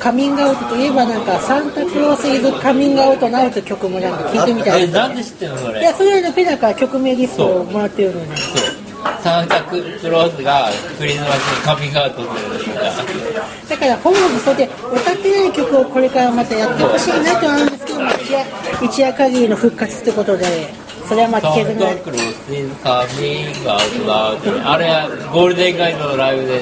[0.00, 4.90] カミングアウトといえばなんかサンタクロースイズカミングアウトナウって曲もなんか聞いてみたいです。
[4.90, 5.80] えなんで知ってんのそれ？
[5.80, 8.78] いやそれのペナから曲名リストをもらってるのにそう。
[9.22, 10.68] サンタクロースが
[10.98, 12.82] クリスマスにカミングアウトするんだ
[13.68, 18.44] だから本もそうで歌ってない曲をこれからまたやってほしいなとは思うんですけど、まあ、一夜
[18.84, 20.68] 一夜限りの復活ってことで
[21.08, 21.76] それはまあサ聞けずに。
[21.76, 26.60] ンタクロース is coming out loud あれはゴールデン街のライブで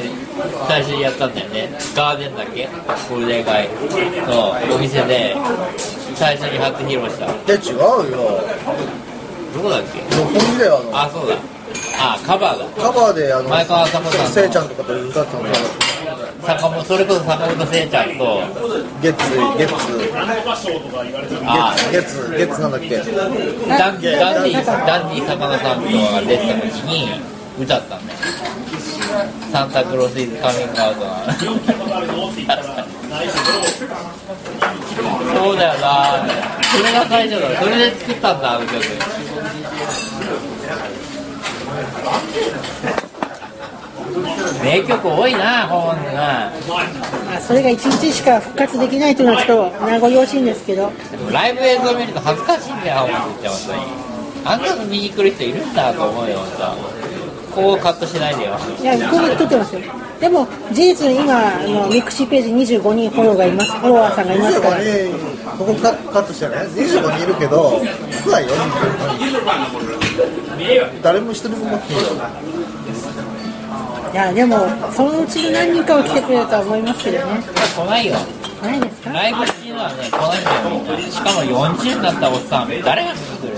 [0.68, 1.71] 最初にやったんだよね。
[1.95, 2.66] ガーデンだっけ？
[3.09, 3.68] ゴールデン街。
[4.27, 5.35] のお店で
[6.14, 7.27] 最初に初披露した。
[7.46, 7.79] で違う
[8.13, 8.43] よ。
[9.54, 10.00] どこだっけ？
[10.17, 11.36] 六本木だよああそうだ。
[11.99, 12.64] あカバーだ。
[12.64, 15.43] のカバーであの前川さんせいちゃんとかと歌ったの。
[15.44, 15.49] が
[16.43, 18.43] 坂本それこそ坂本聖ちゃんと。
[19.03, 19.16] 月
[19.58, 19.75] 月
[21.46, 21.75] あ。
[21.91, 22.96] 月月月なんだっけ？
[22.99, 27.21] ダンダンディダンディ坂野さんとかが出てた時に
[27.58, 28.18] 歌ったんだよ
[29.53, 31.04] サンタクロースイズカミングアウト。
[31.04, 31.32] な
[35.34, 36.27] そうだよな。
[36.62, 37.60] それが最初だ。
[37.60, 38.74] それで作ったんだあの曲。
[44.62, 46.50] 名曲多いな本が
[47.27, 50.92] まあ、それが1日しか復活できないというのはちょっと名残惜しいんですけど。
[51.30, 53.82] ライブ映像見ると恥ずかしいんだよ、本当に本当に。
[54.44, 56.47] あんなの見に来る人いるんだと思うよ、本
[57.02, 57.05] 当。
[57.56, 58.52] こうカットしないでよ。
[58.82, 59.80] いやここで撮ってますよ。
[60.20, 63.72] でも事実今あのミクシーページ25人フォローがいます。
[63.72, 64.76] フォロワーさんがいますから。
[64.78, 65.26] 25人。
[65.56, 66.56] ここカカットしたね。
[66.56, 67.80] 25人いるけど
[68.24, 68.52] 少ないよ。
[70.58, 72.02] 25人誰も一人も持ってない。
[72.02, 72.08] よ
[74.12, 74.56] いやでも
[74.92, 77.42] そのうちの何人かは来てくれるとは思いますけどね。
[77.76, 78.14] 来ないよ。
[78.62, 79.10] ないですか？
[79.10, 81.00] ライブっていうのはね、来ないんだよ。
[81.10, 83.56] しかも40になったおっさん、誰が見に来る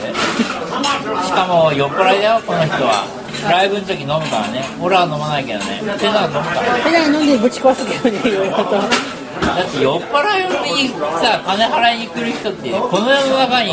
[1.24, 3.17] しかも酔っ払いだよ、この人は。
[3.44, 4.64] ライブの時飲むからね。
[4.80, 5.80] 俺は飲まないけどね。
[5.80, 6.84] ってのは飲むからね。
[6.84, 13.72] ペダル飲んでぶち壊すけどねいろいろとだって酔っ払いにさ、金払いに来る人って、この世の中に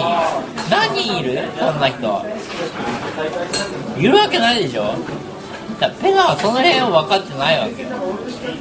[0.70, 1.42] 何人いる？
[1.58, 2.26] そんな人。
[3.98, 4.94] いるわけないでしょ
[5.80, 7.90] だペナはその辺を分かってないわけよ。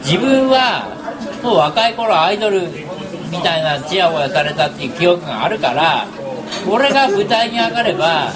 [0.05, 0.89] 自分は、
[1.43, 2.63] もう若い頃アイドル
[3.31, 6.07] みたいなチヤホヤされたっていう記憶があるから、
[6.69, 8.33] 俺が舞台に上がれば、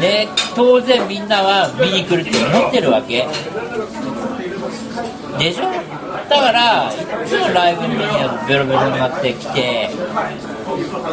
[0.00, 3.26] ね、当然みんなは見に来るって思ってるわけ。
[5.38, 5.64] でしょ？
[6.28, 7.96] だからいつもライブに
[8.46, 9.90] ベロベロになってきて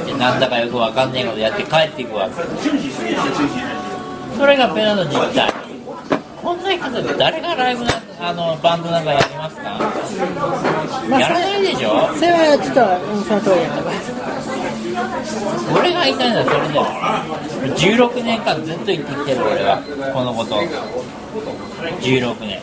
[0.06, 2.35] でなんだかよくわかんねえことやって帰っていくわけ。
[4.38, 5.51] それがペナの実態。
[6.41, 9.79] こんな人で誰がライブなあのバンドなんかやりますか？
[11.09, 12.13] まあやらないでしょ？
[12.16, 12.81] それはちょっと、
[13.13, 14.13] うん、その通りだと思います
[15.76, 16.86] 俺が言いたいのはそれだよ
[17.76, 19.82] 16年間ずっと言ってきてる俺は。
[20.14, 20.56] このこと。
[22.02, 22.62] 16年。